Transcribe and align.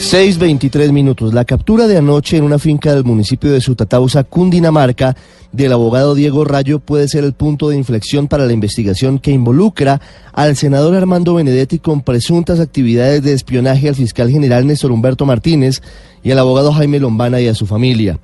6.23 0.00 0.92
minutos. 0.92 1.32
La 1.32 1.44
captura 1.44 1.86
de 1.86 1.96
anoche 1.96 2.36
en 2.36 2.44
una 2.44 2.58
finca 2.58 2.94
del 2.94 3.04
municipio 3.04 3.52
de 3.52 3.60
Sutatausa, 3.60 4.24
Cundinamarca, 4.24 5.16
del 5.52 5.72
abogado 5.72 6.14
Diego 6.14 6.44
Rayo 6.44 6.80
puede 6.80 7.08
ser 7.08 7.24
el 7.24 7.32
punto 7.32 7.68
de 7.68 7.76
inflexión 7.76 8.26
para 8.26 8.44
la 8.44 8.52
investigación 8.52 9.18
que 9.18 9.30
involucra 9.30 10.00
al 10.32 10.56
senador 10.56 10.96
Armando 10.96 11.34
Benedetti 11.34 11.78
con 11.78 12.02
presuntas 12.02 12.58
actividades 12.58 13.22
de 13.22 13.32
espionaje 13.32 13.88
al 13.88 13.94
fiscal 13.94 14.30
general 14.30 14.66
Néstor 14.66 14.90
Humberto 14.90 15.26
Martínez 15.26 15.80
y 16.24 16.32
al 16.32 16.40
abogado 16.40 16.72
Jaime 16.72 16.98
Lombana 16.98 17.40
y 17.40 17.46
a 17.46 17.54
su 17.54 17.66
familia. 17.66 18.18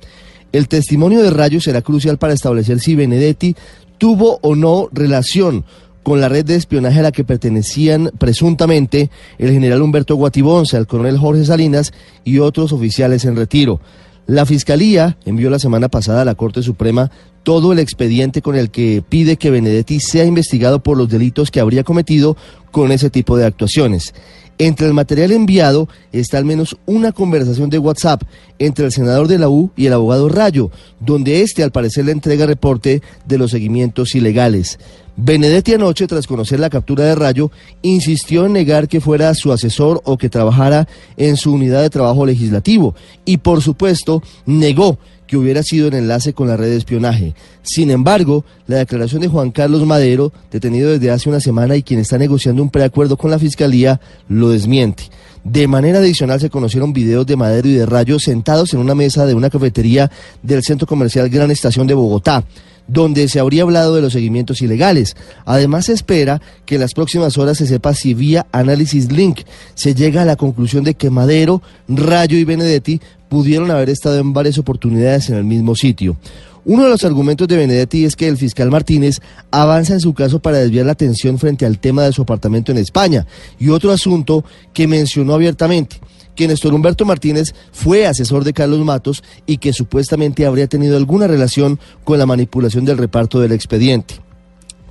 El 0.51 0.67
testimonio 0.67 1.21
de 1.23 1.29
Rayo 1.29 1.61
será 1.61 1.81
crucial 1.81 2.17
para 2.17 2.33
establecer 2.33 2.81
si 2.81 2.95
Benedetti 2.95 3.55
tuvo 3.97 4.39
o 4.41 4.55
no 4.55 4.89
relación 4.91 5.63
con 6.03 6.21
la 6.21 6.29
red 6.29 6.45
de 6.45 6.55
espionaje 6.55 6.99
a 6.99 7.03
la 7.03 7.11
que 7.11 7.23
pertenecían 7.23 8.11
presuntamente 8.17 9.09
el 9.37 9.51
general 9.51 9.81
Humberto 9.81 10.15
Guatibonce, 10.15 10.77
el 10.77 10.87
coronel 10.87 11.17
Jorge 11.17 11.45
Salinas 11.45 11.93
y 12.23 12.39
otros 12.39 12.71
oficiales 12.73 13.25
en 13.25 13.35
retiro. 13.35 13.79
La 14.27 14.45
Fiscalía 14.45 15.17
envió 15.25 15.49
la 15.49 15.59
semana 15.59 15.89
pasada 15.89 16.21
a 16.21 16.25
la 16.25 16.35
Corte 16.35 16.63
Suprema 16.63 17.11
todo 17.43 17.73
el 17.73 17.79
expediente 17.79 18.41
con 18.41 18.55
el 18.55 18.69
que 18.69 19.03
pide 19.07 19.37
que 19.37 19.49
Benedetti 19.49 19.99
sea 19.99 20.25
investigado 20.25 20.81
por 20.81 20.97
los 20.97 21.09
delitos 21.09 21.51
que 21.51 21.59
habría 21.59 21.83
cometido 21.83 22.37
con 22.71 22.91
ese 22.91 23.09
tipo 23.09 23.35
de 23.35 23.45
actuaciones. 23.45 24.13
Entre 24.57 24.87
el 24.87 24.93
material 24.93 25.31
enviado 25.31 25.89
está 26.11 26.37
al 26.37 26.45
menos 26.45 26.77
una 26.85 27.11
conversación 27.11 27.69
de 27.69 27.79
WhatsApp 27.79 28.23
entre 28.59 28.85
el 28.85 28.91
senador 28.91 29.27
de 29.27 29.39
la 29.39 29.49
U 29.49 29.71
y 29.75 29.87
el 29.87 29.93
abogado 29.93 30.29
Rayo, 30.29 30.69
donde 30.99 31.41
éste 31.41 31.63
al 31.63 31.71
parecer 31.71 32.05
le 32.05 32.11
entrega 32.11 32.45
reporte 32.45 33.01
de 33.25 33.37
los 33.37 33.51
seguimientos 33.51 34.13
ilegales. 34.13 34.77
Benedetti 35.17 35.73
anoche, 35.73 36.07
tras 36.07 36.25
conocer 36.25 36.59
la 36.59 36.69
captura 36.69 37.03
de 37.03 37.15
Rayo, 37.15 37.51
insistió 37.81 38.45
en 38.45 38.53
negar 38.53 38.87
que 38.87 39.01
fuera 39.01 39.33
su 39.35 39.51
asesor 39.51 40.01
o 40.05 40.17
que 40.17 40.29
trabajara 40.29 40.87
en 41.17 41.37
su 41.37 41.53
unidad 41.53 41.81
de 41.81 41.89
trabajo 41.89 42.25
legislativo 42.25 42.95
y, 43.25 43.37
por 43.37 43.61
supuesto, 43.61 44.23
negó 44.45 44.97
que 45.31 45.37
hubiera 45.37 45.63
sido 45.63 45.87
en 45.87 45.93
enlace 45.93 46.33
con 46.33 46.49
la 46.49 46.57
red 46.57 46.67
de 46.67 46.75
espionaje. 46.75 47.35
Sin 47.63 47.89
embargo, 47.89 48.43
la 48.67 48.79
declaración 48.79 49.21
de 49.21 49.29
Juan 49.29 49.51
Carlos 49.51 49.85
Madero, 49.85 50.33
detenido 50.51 50.91
desde 50.91 51.09
hace 51.09 51.29
una 51.29 51.39
semana 51.39 51.77
y 51.77 51.83
quien 51.83 52.01
está 52.01 52.17
negociando 52.17 52.61
un 52.61 52.69
preacuerdo 52.69 53.15
con 53.15 53.31
la 53.31 53.39
Fiscalía, 53.39 54.01
lo 54.27 54.49
desmiente. 54.49 55.03
De 55.45 55.69
manera 55.69 55.99
adicional 55.99 56.41
se 56.41 56.49
conocieron 56.49 56.91
videos 56.91 57.25
de 57.25 57.37
Madero 57.37 57.69
y 57.69 57.75
de 57.75 57.85
Rayo 57.85 58.19
sentados 58.19 58.73
en 58.73 58.81
una 58.81 58.93
mesa 58.93 59.25
de 59.25 59.33
una 59.33 59.49
cafetería 59.49 60.11
del 60.43 60.63
centro 60.63 60.85
comercial 60.85 61.29
Gran 61.29 61.49
Estación 61.49 61.87
de 61.87 61.93
Bogotá 61.93 62.43
donde 62.91 63.29
se 63.29 63.39
habría 63.39 63.63
hablado 63.63 63.95
de 63.95 64.01
los 64.01 64.13
seguimientos 64.13 64.61
ilegales. 64.61 65.15
Además, 65.45 65.85
se 65.85 65.93
espera 65.93 66.41
que 66.65 66.75
en 66.75 66.81
las 66.81 66.93
próximas 66.93 67.37
horas 67.37 67.57
se 67.57 67.67
sepa 67.67 67.93
si 67.93 68.13
vía 68.13 68.47
análisis 68.51 69.11
link 69.11 69.41
se 69.75 69.95
llega 69.95 70.23
a 70.23 70.25
la 70.25 70.35
conclusión 70.35 70.83
de 70.83 70.95
que 70.95 71.09
Madero, 71.09 71.61
Rayo 71.87 72.37
y 72.37 72.43
Benedetti 72.43 72.99
pudieron 73.29 73.71
haber 73.71 73.89
estado 73.89 74.19
en 74.19 74.33
varias 74.33 74.57
oportunidades 74.57 75.29
en 75.29 75.37
el 75.37 75.45
mismo 75.45 75.75
sitio. 75.75 76.17
Uno 76.63 76.83
de 76.83 76.89
los 76.89 77.03
argumentos 77.05 77.47
de 77.47 77.57
Benedetti 77.57 78.05
es 78.05 78.15
que 78.15 78.27
el 78.27 78.37
fiscal 78.37 78.69
Martínez 78.69 79.19
avanza 79.49 79.93
en 79.93 79.99
su 79.99 80.13
caso 80.13 80.39
para 80.39 80.59
desviar 80.59 80.85
la 80.85 80.91
atención 80.91 81.39
frente 81.39 81.65
al 81.65 81.79
tema 81.79 82.03
de 82.03 82.11
su 82.11 82.21
apartamento 82.21 82.71
en 82.71 82.77
España 82.77 83.25
y 83.57 83.69
otro 83.69 83.91
asunto 83.91 84.43
que 84.73 84.87
mencionó 84.87 85.33
abiertamente 85.33 85.99
que 86.35 86.47
Néstor 86.47 86.73
Humberto 86.73 87.05
Martínez 87.05 87.53
fue 87.71 88.05
asesor 88.05 88.43
de 88.43 88.53
Carlos 88.53 88.83
Matos 88.85 89.23
y 89.45 89.57
que 89.57 89.73
supuestamente 89.73 90.45
habría 90.45 90.67
tenido 90.67 90.97
alguna 90.97 91.27
relación 91.27 91.79
con 92.03 92.19
la 92.19 92.25
manipulación 92.25 92.85
del 92.85 92.97
reparto 92.97 93.39
del 93.39 93.51
expediente. 93.51 94.15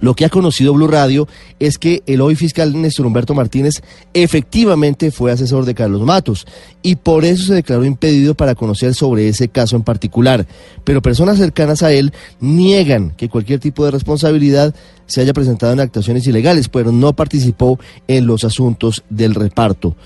Lo 0.01 0.15
que 0.15 0.25
ha 0.25 0.31
conocido 0.31 0.73
Blue 0.73 0.89
Radio 0.89 1.29
es 1.59 1.79
que 1.79 2.03
el 2.07 2.23
hoy 2.23 2.35
fiscal 2.35 2.81
Néstor 2.81 3.05
Humberto 3.05 3.35
Martínez 3.35 3.83
efectivamente 4.15 5.11
fue 5.11 5.31
asesor 5.31 5.67
de 5.67 5.75
Carlos 5.75 6.01
Matos 6.03 6.47
y 6.83 6.97
por 6.97 7.27
eso 7.27 7.47
se 7.47 7.55
declaró 7.55 7.85
impedido 7.85 8.35
para 8.35 8.55
conocer 8.55 8.95
sobre 8.95 9.29
ese 9.29 9.49
caso 9.49 9.77
en 9.77 9.83
particular. 9.83 10.47
Pero 10.85 11.03
personas 11.03 11.37
cercanas 11.37 11.83
a 11.83 11.93
él 11.93 12.15
niegan 12.41 13.11
que 13.11 13.29
cualquier 13.29 13.61
tipo 13.61 13.85
de 13.85 13.91
responsabilidad 13.91 14.75
se 15.07 15.21
haya 15.21 15.35
presentado 15.35 15.75
en 15.75 15.81
actuaciones 15.81 16.27
ilegales, 16.27 16.71
pero 16.71 16.93
no 16.93 17.15
participó 17.15 17.79
en 18.09 18.27
los 18.27 18.45
asuntos 18.45 19.05
del 19.11 19.35
reparto. 19.35 19.97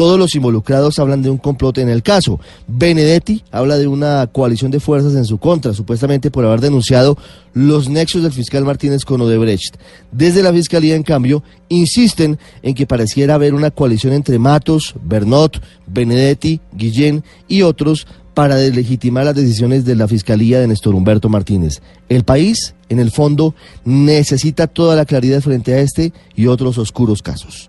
Todos 0.00 0.18
los 0.18 0.34
involucrados 0.34 0.98
hablan 0.98 1.20
de 1.20 1.28
un 1.28 1.36
complot 1.36 1.76
en 1.76 1.90
el 1.90 2.02
caso. 2.02 2.40
Benedetti 2.66 3.44
habla 3.50 3.76
de 3.76 3.86
una 3.86 4.26
coalición 4.32 4.70
de 4.70 4.80
fuerzas 4.80 5.14
en 5.14 5.26
su 5.26 5.36
contra, 5.36 5.74
supuestamente 5.74 6.30
por 6.30 6.42
haber 6.46 6.62
denunciado 6.62 7.18
los 7.52 7.90
nexos 7.90 8.22
del 8.22 8.32
fiscal 8.32 8.64
Martínez 8.64 9.04
con 9.04 9.20
Odebrecht. 9.20 9.76
Desde 10.10 10.42
la 10.42 10.54
fiscalía, 10.54 10.94
en 10.94 11.02
cambio, 11.02 11.42
insisten 11.68 12.38
en 12.62 12.74
que 12.74 12.86
pareciera 12.86 13.34
haber 13.34 13.52
una 13.52 13.70
coalición 13.70 14.14
entre 14.14 14.38
Matos, 14.38 14.94
Bernot, 15.04 15.62
Benedetti, 15.86 16.62
Guillén 16.72 17.22
y 17.46 17.60
otros 17.60 18.06
para 18.32 18.56
deslegitimar 18.56 19.26
las 19.26 19.34
decisiones 19.34 19.84
de 19.84 19.96
la 19.96 20.08
Fiscalía 20.08 20.60
de 20.60 20.68
Néstor 20.68 20.94
Humberto 20.94 21.28
Martínez. 21.28 21.82
El 22.08 22.24
país, 22.24 22.74
en 22.88 23.00
el 23.00 23.10
fondo, 23.10 23.54
necesita 23.84 24.66
toda 24.66 24.96
la 24.96 25.04
claridad 25.04 25.42
frente 25.42 25.74
a 25.74 25.80
este 25.80 26.14
y 26.34 26.46
otros 26.46 26.78
oscuros 26.78 27.20
casos. 27.20 27.68